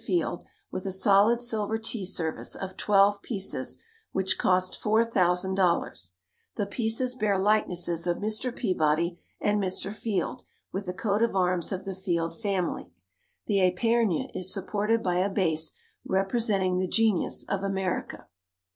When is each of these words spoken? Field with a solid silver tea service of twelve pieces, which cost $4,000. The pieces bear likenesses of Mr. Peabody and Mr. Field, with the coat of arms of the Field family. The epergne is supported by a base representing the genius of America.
Field 0.03 0.43
with 0.71 0.87
a 0.87 0.91
solid 0.91 1.39
silver 1.39 1.77
tea 1.77 2.03
service 2.03 2.55
of 2.55 2.75
twelve 2.75 3.21
pieces, 3.21 3.77
which 4.11 4.39
cost 4.39 4.81
$4,000. 4.81 6.11
The 6.55 6.65
pieces 6.65 7.13
bear 7.13 7.37
likenesses 7.37 8.07
of 8.07 8.17
Mr. 8.17 8.51
Peabody 8.51 9.19
and 9.39 9.61
Mr. 9.61 9.93
Field, 9.93 10.41
with 10.71 10.87
the 10.87 10.93
coat 10.95 11.21
of 11.21 11.35
arms 11.35 11.71
of 11.71 11.85
the 11.85 11.93
Field 11.93 12.35
family. 12.35 12.91
The 13.45 13.59
epergne 13.61 14.31
is 14.33 14.51
supported 14.51 15.03
by 15.03 15.17
a 15.17 15.29
base 15.29 15.73
representing 16.03 16.79
the 16.79 16.87
genius 16.87 17.43
of 17.43 17.61
America. 17.61 18.25